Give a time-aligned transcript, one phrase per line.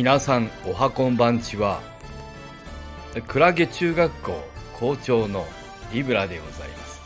[0.00, 1.82] 皆さんおはこんばんちは。
[3.28, 4.32] クラゲ中学校
[4.72, 5.46] 校長の
[5.92, 7.00] リブラでございます。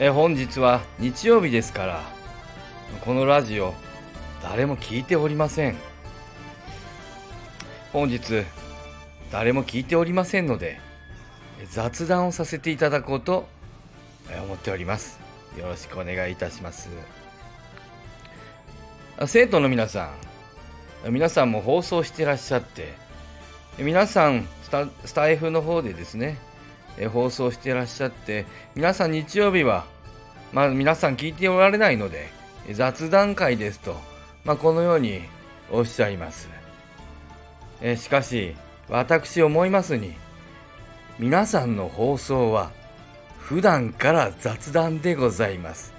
[0.00, 2.02] え本日は日曜日ですから
[3.02, 3.72] このラジオ
[4.42, 5.76] 誰も聞いておりません。
[7.92, 8.42] 本日
[9.30, 10.80] 誰も聞いておりませんので
[11.70, 13.46] 雑談をさせていただこうと
[14.44, 15.20] 思っております。
[15.56, 16.88] よろしくお願いいたします。
[19.24, 20.27] 生徒の皆さん
[21.06, 22.92] 皆さんも放送してらっしゃって
[23.78, 26.38] 皆さんスタスタイフの方でですね
[27.12, 29.84] 放送してらっしゃって皆さん日曜日は
[30.52, 32.28] まあ皆さん聞いておられないので
[32.72, 33.96] 雑談会ですと、
[34.44, 35.22] まあ、このように
[35.70, 36.48] おっしゃいます
[37.80, 38.56] えしかし
[38.88, 40.14] 私思いますに
[41.18, 42.70] 皆さんの放送は
[43.38, 45.94] 普段から雑談でございます。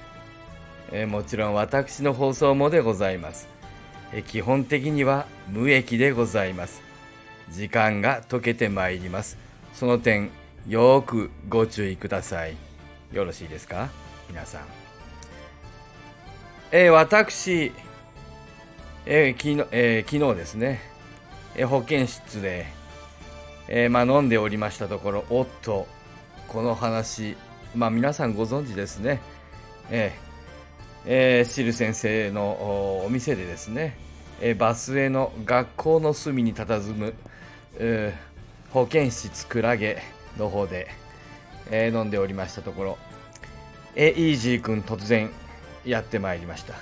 [0.91, 3.58] えもちろん私の放送もでございます。
[4.25, 6.81] 基本的には無益でございます。
[7.51, 9.37] 時間が解けてまいります。
[9.73, 10.31] その点、
[10.67, 12.55] よーくご注意ください。
[13.11, 13.89] よろしいですか？
[14.27, 14.61] 皆さん。
[16.71, 17.71] えー、私、
[19.05, 20.81] えー、昨日、えー、昨日ですね、
[21.55, 22.67] え保健室で、
[23.67, 25.87] えまあ、飲んでおりましたところ、おっと、
[26.47, 27.37] この話、
[27.75, 29.21] まあ、皆さんご存知ですね、
[29.91, 30.28] えー
[31.05, 33.97] えー、シル先生のお店でですね、
[34.41, 37.13] えー、バスへの学校の隅に佇む、
[37.77, 40.01] えー、保健室クラゲ
[40.37, 40.87] の方で、
[41.71, 42.97] えー、飲んでおりましたところ、
[43.95, 45.29] えー、イージー君突然
[45.85, 46.75] やってまいりました。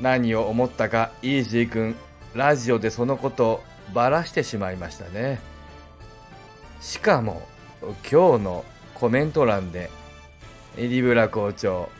[0.00, 1.94] 何を思ったかイージー君
[2.34, 3.62] ラジオでそのことを
[3.92, 5.40] ばらしてしまいましたね。
[6.80, 7.42] しかも
[7.82, 9.90] 今日のコメント欄で
[10.76, 11.90] リブラ校長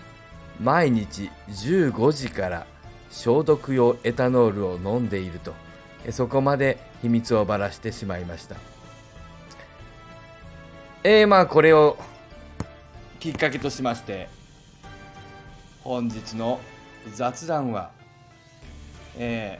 [0.60, 2.66] 毎日15時から
[3.10, 5.54] 消毒用エタノールを飲んでいると。
[6.10, 8.56] そこまで秘密をばらしてしまいました。
[11.04, 11.98] えー、まあこれを
[13.18, 14.28] きっかけとしまして
[15.82, 16.60] 本日の
[17.14, 17.90] 雑談は
[19.16, 19.58] え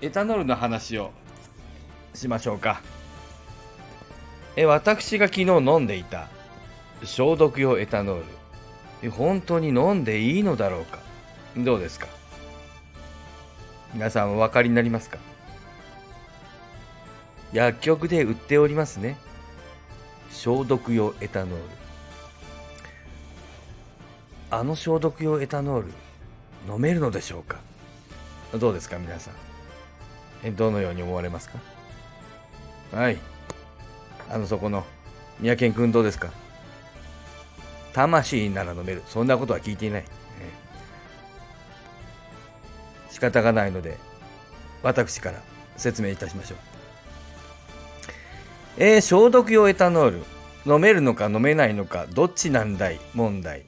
[0.00, 1.12] ー、エタノールの話を
[2.14, 2.80] しましょうか。
[4.56, 6.28] え私が昨日飲んでいた
[7.04, 8.24] 消毒用エタノール。
[9.10, 10.98] 本当に飲んでいいのだろうか？
[11.56, 12.08] どうですか？
[13.94, 15.18] 皆さんお分かりになりますか？
[17.52, 19.16] 薬局で売っておりますね。
[20.30, 21.62] 消毒用エタノール。
[24.50, 25.92] あの消毒用エタノール
[26.72, 27.58] 飲めるのでしょうか？
[28.58, 29.34] どうですか皆さん？
[30.42, 31.58] えどのように思われますか？
[32.92, 33.18] はい。
[34.28, 34.84] あのそこの
[35.40, 36.30] 三宅君どうですか？
[37.96, 39.02] 魂なら飲める。
[39.06, 40.04] そんなことは聞いていない、
[43.10, 43.96] 仕方がないので
[44.82, 45.40] 私から
[45.78, 46.58] 説明いたしましょう。
[48.76, 50.22] えー、消毒用エタノール。
[50.66, 53.00] 飲めるのか飲めないのかどっちなんだい？
[53.14, 53.64] 問題。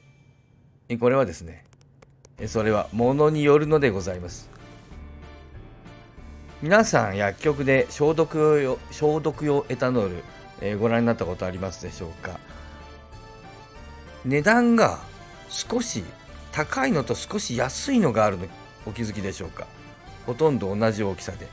[0.99, 1.65] これはですね。
[2.45, 4.49] それはものによるのでございます。
[6.61, 10.23] 皆さん薬局で消毒用消毒用エタノール
[10.61, 12.37] えー、ご覧になったことありますでしょうか？
[14.25, 14.99] 値段が
[15.49, 16.03] 少し
[16.51, 18.45] 高いのと少し安いのがあるの
[18.85, 19.65] お気づきでしょうか？
[20.25, 21.47] ほとんど同じ大きさで。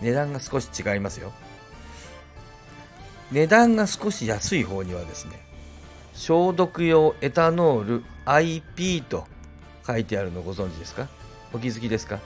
[0.00, 1.32] 値段が少し違いますよ。
[3.32, 5.32] 値段が少し安い方にはですね
[6.12, 9.26] 消毒用エタノール IP と
[9.86, 11.08] 書いてあるのご存知ですか？
[11.52, 12.20] お気づきですか？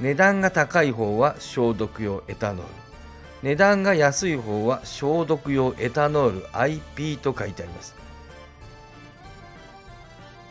[0.00, 2.89] 値段が高い方は消毒用エタノール。
[3.42, 7.94] 値段が安い方は消毒用エタノール IP と書いてあります。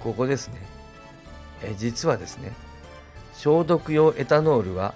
[0.02, 0.56] ここですね。
[1.62, 2.54] え実はですね
[3.34, 4.96] 消毒用エタノールは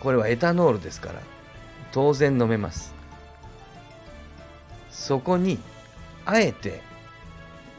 [0.00, 1.20] これはエタノールですから
[1.92, 2.94] 当然飲めます。
[4.90, 5.58] そこに
[6.24, 6.80] あえて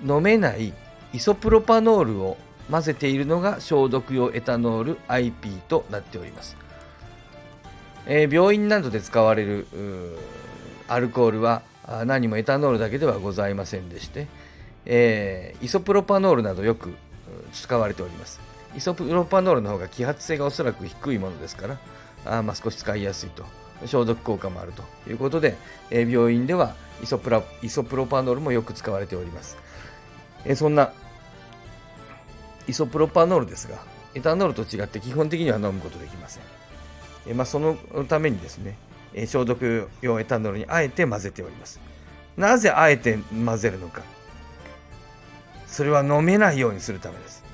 [0.03, 0.73] 飲めない
[1.13, 2.37] イソプロパノールを
[2.69, 6.66] 混ぜているのが消毒用エタノール IP となっております。
[8.07, 9.67] えー、病院などで使われる
[10.87, 11.61] アルコールは
[12.05, 14.27] 何もエタノールだけではございませんでして、
[14.85, 16.95] えー、イソプロパノールなどよく
[17.53, 18.39] 使われております。
[18.75, 21.77] イソプロパノールの方が揮発性がおそらく低いものですから
[22.25, 23.43] あまあ少し使いやすいと
[23.85, 25.55] 消毒効果もあるということで、
[25.89, 29.57] えー、病院ではイソプライソプロパノールもよく使われております、
[30.45, 30.91] えー、そんな
[32.67, 33.77] イソプロパノールですが
[34.13, 36.43] エタノールと違って基本的には飲むことできません。
[37.27, 37.77] えまあ、その
[38.07, 38.77] ためにですね、
[39.13, 41.79] え消毒用エタノールにあえて混ぜております。
[42.37, 44.01] なぜあえて混ぜるのか。
[45.65, 47.47] それは飲めないようにするためです。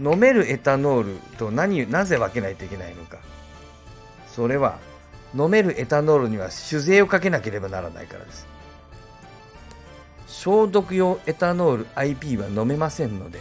[0.00, 3.18] 飲めるエタノールと何なぜ分けないといけないのか
[4.28, 4.78] それは
[5.36, 8.46] 飲めるエタノールには酒税をかけなければならないからです
[10.28, 13.40] 消毒用エタノール IP は飲めませんので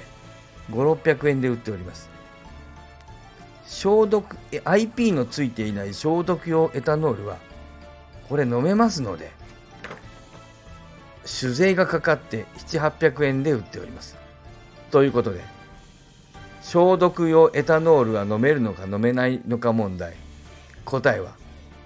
[0.72, 2.10] 5600円で売っております
[3.68, 7.38] 消毒 IP のついていない消毒用エタノールは
[8.30, 9.32] これ飲めますので
[11.26, 14.16] 酒税がかかって7800円で売っております。
[14.92, 15.44] ということで
[16.62, 20.16] 消毒用エタノールは飲めるのか飲めないのか問題
[20.86, 21.32] 答えは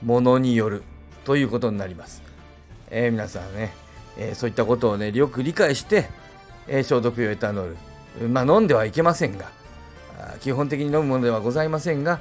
[0.04, 0.84] ものによる
[1.26, 2.22] ということになります、
[2.90, 3.74] えー、皆さんね、
[4.18, 6.10] えー、そういったことをねよく理解して、
[6.68, 7.76] えー、消毒用エタノー
[8.22, 9.52] ルまあ飲んではいけませんが
[10.42, 12.20] 基本的に飲むものではございませんが、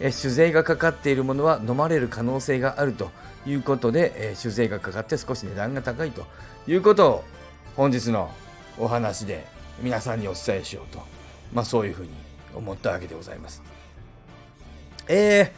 [0.00, 3.10] え酒税がかかっているものは飲まれる可能性があると
[3.46, 6.26] いうことで、え酒税がかかって少し値段が高いと
[6.66, 7.24] いうことを
[7.76, 8.30] 本日の
[8.78, 9.46] お話で
[9.80, 11.02] 皆さんにお伝えしようと、
[11.52, 12.10] まあ、そういうふうに
[12.54, 13.62] 思ったわけでございます。
[15.08, 15.50] えー、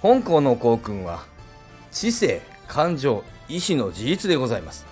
[0.00, 1.24] 本校の校訓は
[1.90, 4.86] 知性、感情、意志の自立でございます。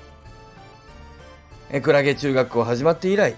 [1.70, 3.34] えクラゲ中学校始まって以来、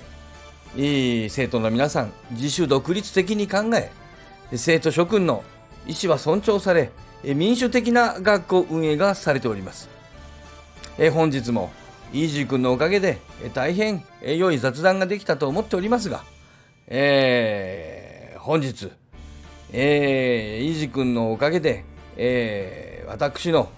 [0.77, 3.91] 生徒の皆さん、自主独立的に考え、
[4.57, 5.43] 生徒諸君の
[5.87, 6.91] 意思は尊重され、
[7.23, 9.89] 民主的な学校運営がされております。
[10.99, 11.73] え本日も、
[12.13, 13.19] イージー君のおかげで、
[13.55, 16.25] 大変良い雑談ができたと思っておりますが、
[16.87, 18.91] えー、本日、
[19.73, 21.85] えー、イージー君のおかげで、
[22.17, 23.71] えー、私の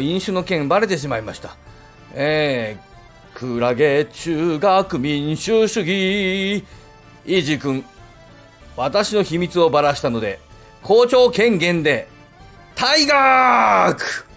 [0.00, 1.56] 飲酒の件バレてしまいました。
[2.14, 2.87] えー、
[3.38, 6.56] クラゲ中学民主主義。
[6.58, 7.84] イージー君、
[8.76, 10.40] 私の秘密をばらしたので、
[10.82, 12.08] 校長権限で、
[12.74, 14.27] 退学